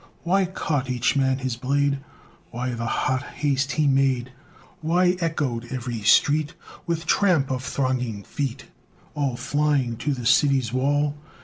Why 0.23 0.45
caught 0.45 0.89
each 0.89 1.15
man 1.15 1.37
his 1.37 1.55
blade? 1.55 1.99
Why 2.49 2.71
the 2.71 2.87
hot 2.87 3.21
haste 3.21 3.73
he 3.73 3.85
made? 3.85 4.31
Why 4.81 5.15
echoed 5.19 5.65
every 5.71 6.01
street 6.01 6.55
With 6.87 7.05
tramp 7.05 7.51
of 7.51 7.63
thronging 7.63 8.23
feet 8.23 8.65
All 9.13 9.35
flying 9.35 9.97
to 9.97 10.15
the 10.15 10.25
city's 10.25 10.73
wall? 10.73 11.13